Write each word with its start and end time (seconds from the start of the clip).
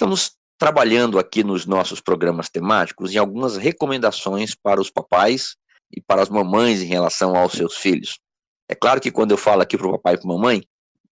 Estamos 0.00 0.32
trabalhando 0.58 1.18
aqui 1.18 1.44
nos 1.44 1.66
nossos 1.66 2.00
programas 2.00 2.48
temáticos 2.48 3.12
em 3.12 3.18
algumas 3.18 3.58
recomendações 3.58 4.54
para 4.54 4.80
os 4.80 4.88
papais 4.88 5.56
e 5.94 6.00
para 6.00 6.22
as 6.22 6.30
mamães 6.30 6.80
em 6.80 6.86
relação 6.86 7.36
aos 7.36 7.52
seus 7.52 7.76
filhos. 7.76 8.18
É 8.66 8.74
claro 8.74 8.98
que 8.98 9.10
quando 9.10 9.32
eu 9.32 9.36
falo 9.36 9.60
aqui 9.60 9.76
para 9.76 9.86
o 9.86 9.92
papai 9.92 10.14
e 10.14 10.16
para 10.16 10.26
a 10.26 10.32
mamãe, 10.32 10.62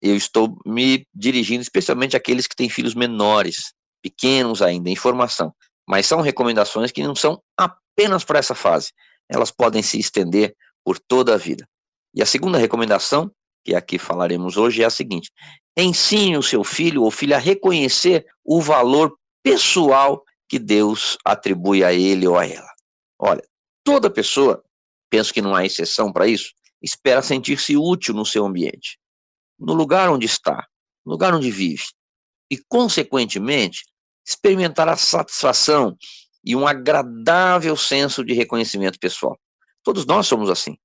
eu 0.03 0.17
estou 0.17 0.59
me 0.67 1.07
dirigindo 1.15 1.63
especialmente 1.63 2.17
àqueles 2.17 2.49
que 2.49 2.57
têm 2.57 2.69
filhos 2.69 2.93
menores, 2.93 3.73
pequenos 4.03 4.61
ainda, 4.61 4.91
em 4.91 4.97
formação. 4.97 5.55
Mas 5.89 6.07
são 6.07 6.21
recomendações 6.21 6.91
que 6.91 7.05
não 7.05 7.15
são 7.15 7.41
apenas 7.57 8.25
para 8.25 8.41
essa 8.41 8.57
fase, 8.57 8.91
elas 9.29 9.53
podem 9.53 9.81
se 9.81 9.97
estender 9.97 10.57
por 10.85 10.99
toda 10.99 11.35
a 11.35 11.39
vida. 11.39 11.65
E 12.13 12.21
a 12.21 12.27
segunda 12.27 12.59
recomendação, 12.59 13.31
que 13.65 13.75
aqui 13.75 13.99
falaremos 13.99 14.57
hoje, 14.57 14.83
é 14.83 14.87
a 14.87 14.91
seguinte: 14.91 15.31
ensine 15.77 16.37
o 16.37 16.43
seu 16.43 16.65
filho 16.65 17.03
ou 17.03 17.11
filha 17.11 17.37
a 17.37 17.41
reconhecer 17.41 18.27
o 18.45 18.61
valor 18.61 19.17
pessoal 19.43 20.23
que 20.49 20.59
Deus 20.59 21.17
atribui 21.25 21.83
a 21.83 21.93
ele 21.93 22.27
ou 22.27 22.39
a 22.39 22.47
ela. 22.47 22.69
Olha, 23.19 23.43
toda 23.85 24.11
pessoa, 24.11 24.63
penso 25.09 25.33
que 25.33 25.43
não 25.43 25.55
há 25.55 25.65
exceção 25.65 26.13
para 26.13 26.27
isso, 26.27 26.53
espera 26.83 27.23
sentir-se 27.23 27.77
útil 27.77 28.15
no 28.15 28.27
seu 28.27 28.45
ambiente, 28.45 28.99
no 29.59 29.73
lugar 29.73 30.11
onde 30.11 30.27
está, 30.27 30.67
no 31.07 31.13
lugar 31.13 31.35
onde 31.35 31.51
vive, 31.51 31.85
e, 32.51 32.59
consequentemente, 32.69 33.85
experimentar 34.27 34.89
a 34.89 34.97
satisfação 34.97 35.97
e 36.45 36.55
um 36.55 36.67
agradável 36.67 37.77
senso 37.77 38.25
de 38.25 38.35
reconhecimento 38.35 38.99
pessoal. 38.99 39.39
Todos 39.83 40.05
nós 40.05 40.27
somos 40.27 40.51
assim. 40.51 40.77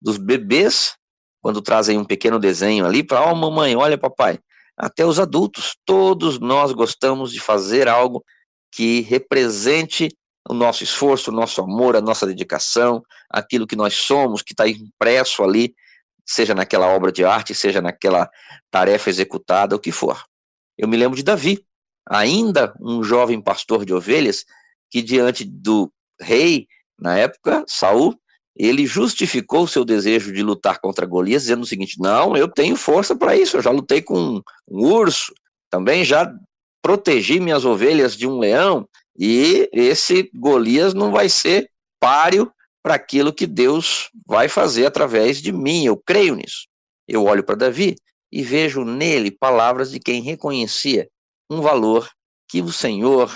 Dos 0.00 0.16
bebês, 0.18 0.96
quando 1.42 1.60
trazem 1.60 1.98
um 1.98 2.04
pequeno 2.04 2.38
desenho 2.38 2.86
ali 2.86 3.02
para, 3.02 3.20
ó, 3.20 3.32
oh, 3.32 3.34
mamãe, 3.34 3.74
olha, 3.74 3.98
papai. 3.98 4.38
Até 4.76 5.04
os 5.04 5.18
adultos, 5.18 5.76
todos 5.84 6.38
nós 6.38 6.72
gostamos 6.72 7.32
de 7.32 7.40
fazer 7.40 7.88
algo 7.88 8.24
que 8.70 9.00
represente 9.02 10.08
o 10.48 10.54
nosso 10.54 10.82
esforço, 10.82 11.30
o 11.30 11.34
nosso 11.34 11.60
amor, 11.60 11.96
a 11.96 12.00
nossa 12.00 12.26
dedicação, 12.26 13.02
aquilo 13.28 13.66
que 13.66 13.76
nós 13.76 13.94
somos, 13.94 14.40
que 14.40 14.52
está 14.52 14.66
impresso 14.66 15.42
ali, 15.42 15.74
seja 16.24 16.54
naquela 16.54 16.86
obra 16.86 17.12
de 17.12 17.24
arte, 17.24 17.54
seja 17.54 17.82
naquela 17.82 18.30
tarefa 18.70 19.10
executada, 19.10 19.76
o 19.76 19.80
que 19.80 19.92
for. 19.92 20.24
Eu 20.78 20.88
me 20.88 20.96
lembro 20.96 21.16
de 21.16 21.22
Davi, 21.22 21.64
ainda 22.08 22.74
um 22.80 23.02
jovem 23.02 23.40
pastor 23.40 23.84
de 23.84 23.92
ovelhas, 23.92 24.44
que 24.90 25.02
diante 25.02 25.44
do 25.44 25.92
rei, 26.20 26.66
na 26.98 27.18
época, 27.18 27.64
Saul, 27.66 28.16
ele 28.56 28.86
justificou 28.86 29.64
o 29.64 29.68
seu 29.68 29.84
desejo 29.84 30.32
de 30.32 30.42
lutar 30.42 30.80
contra 30.80 31.06
Golias, 31.06 31.42
dizendo 31.42 31.62
o 31.62 31.66
seguinte: 31.66 31.98
não, 31.98 32.36
eu 32.36 32.48
tenho 32.48 32.76
força 32.76 33.16
para 33.16 33.36
isso, 33.36 33.56
eu 33.56 33.62
já 33.62 33.70
lutei 33.70 34.02
com 34.02 34.18
um, 34.18 34.42
urso, 34.68 35.32
também 35.70 36.04
já 36.04 36.32
protegi 36.82 37.40
minhas 37.40 37.64
ovelhas 37.64 38.16
de 38.16 38.26
um 38.26 38.38
leão, 38.38 38.88
e 39.18 39.68
esse 39.72 40.30
Golias 40.34 40.94
não 40.94 41.10
vai 41.10 41.28
ser 41.28 41.70
páreo 42.00 42.52
para 42.82 42.94
aquilo 42.94 43.32
que 43.32 43.46
Deus 43.46 44.10
vai 44.26 44.48
fazer 44.48 44.86
através 44.86 45.40
de 45.40 45.52
mim, 45.52 45.84
eu 45.84 45.96
creio 45.96 46.34
nisso. 46.34 46.66
Eu 47.06 47.24
olho 47.24 47.44
para 47.44 47.54
Davi 47.54 47.94
e 48.30 48.42
vejo 48.42 48.84
nele 48.84 49.30
palavras 49.30 49.90
de 49.90 50.00
quem 50.00 50.20
reconhecia 50.20 51.08
um 51.48 51.60
valor 51.60 52.10
que 52.48 52.60
o 52.60 52.72
Senhor 52.72 53.30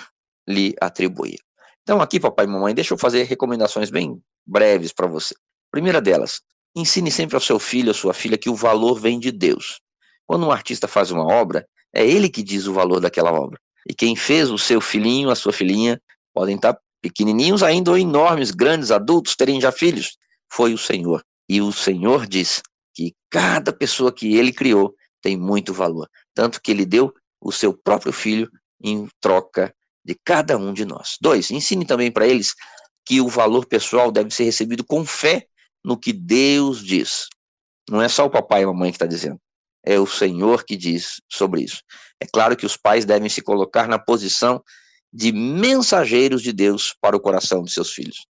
lhe 0.48 0.74
atribuía. 0.80 1.38
Então, 1.82 2.00
aqui, 2.00 2.18
papai 2.18 2.46
e 2.46 2.48
mamãe, 2.48 2.74
deixa 2.74 2.94
eu 2.94 2.98
fazer 2.98 3.22
recomendações 3.24 3.90
bem 3.90 4.20
breves 4.46 4.92
para 4.92 5.06
você. 5.06 5.34
Primeira 5.70 6.00
delas, 6.00 6.40
ensine 6.74 7.10
sempre 7.10 7.36
ao 7.36 7.40
seu 7.40 7.58
filho 7.58 7.88
ou 7.88 7.94
sua 7.94 8.14
filha 8.14 8.38
que 8.38 8.50
o 8.50 8.54
valor 8.54 9.00
vem 9.00 9.18
de 9.18 9.32
Deus. 9.32 9.80
Quando 10.26 10.46
um 10.46 10.50
artista 10.50 10.86
faz 10.86 11.10
uma 11.10 11.24
obra, 11.24 11.66
é 11.94 12.06
ele 12.06 12.28
que 12.28 12.42
diz 12.42 12.66
o 12.66 12.72
valor 12.72 13.00
daquela 13.00 13.32
obra. 13.32 13.58
E 13.88 13.94
quem 13.94 14.16
fez 14.16 14.50
o 14.50 14.58
seu 14.58 14.80
filhinho, 14.80 15.30
a 15.30 15.34
sua 15.34 15.52
filhinha, 15.52 16.00
podem 16.34 16.56
estar 16.56 16.76
pequenininhos 17.00 17.62
ainda 17.62 17.90
ou 17.90 17.98
enormes, 17.98 18.50
grandes, 18.50 18.90
adultos, 18.90 19.36
terem 19.36 19.60
já 19.60 19.70
filhos, 19.70 20.16
foi 20.52 20.74
o 20.74 20.78
Senhor. 20.78 21.22
E 21.48 21.60
o 21.60 21.72
Senhor 21.72 22.26
diz 22.26 22.62
que 22.94 23.14
cada 23.30 23.72
pessoa 23.72 24.12
que 24.12 24.36
ele 24.36 24.52
criou 24.52 24.94
tem 25.22 25.36
muito 25.36 25.72
valor, 25.72 26.08
tanto 26.34 26.60
que 26.60 26.70
ele 26.70 26.84
deu 26.84 27.12
o 27.40 27.52
seu 27.52 27.72
próprio 27.72 28.12
filho 28.12 28.50
em 28.82 29.08
troca 29.20 29.72
de 30.04 30.16
cada 30.24 30.56
um 30.56 30.72
de 30.72 30.84
nós. 30.84 31.16
Dois, 31.20 31.50
ensine 31.50 31.84
também 31.84 32.10
para 32.10 32.26
eles 32.26 32.54
que 33.06 33.20
o 33.20 33.28
valor 33.28 33.64
pessoal 33.66 34.10
deve 34.10 34.30
ser 34.30 34.44
recebido 34.44 34.84
com 34.84 35.06
fé 35.06 35.46
no 35.84 35.96
que 35.96 36.12
Deus 36.12 36.84
diz. 36.84 37.28
Não 37.88 38.02
é 38.02 38.08
só 38.08 38.26
o 38.26 38.30
papai 38.30 38.62
e 38.62 38.64
a 38.64 38.66
mamãe 38.66 38.90
que 38.90 38.96
está 38.96 39.06
dizendo, 39.06 39.40
é 39.84 39.98
o 39.98 40.06
Senhor 40.06 40.64
que 40.64 40.76
diz 40.76 41.20
sobre 41.30 41.62
isso. 41.62 41.82
É 42.20 42.26
claro 42.26 42.56
que 42.56 42.66
os 42.66 42.76
pais 42.76 43.04
devem 43.04 43.28
se 43.28 43.40
colocar 43.40 43.86
na 43.86 43.98
posição 43.98 44.60
de 45.12 45.32
mensageiros 45.32 46.42
de 46.42 46.52
Deus 46.52 46.94
para 47.00 47.16
o 47.16 47.20
coração 47.20 47.62
de 47.62 47.72
seus 47.72 47.92
filhos. 47.92 48.26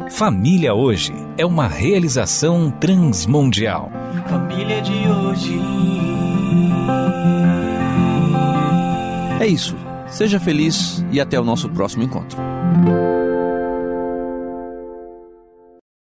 Família 0.09 0.73
Hoje 0.73 1.13
é 1.37 1.45
uma 1.45 1.67
realização 1.67 2.71
transmundial. 2.71 3.91
Família 4.27 4.81
de 4.81 5.07
hoje. 5.09 5.59
É 9.39 9.47
isso. 9.47 9.75
Seja 10.13 10.39
feliz 10.39 11.03
e 11.11 11.19
até 11.19 11.39
o 11.39 11.43
nosso 11.43 11.67
próximo 11.69 12.03
encontro. 12.03 12.37